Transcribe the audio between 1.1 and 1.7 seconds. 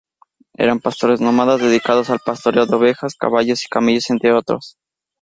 nómadas